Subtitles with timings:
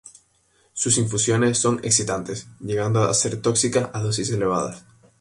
[0.73, 4.83] Sus infusiones son excitantes, llegando a ser tóxicas a dosis elevadas.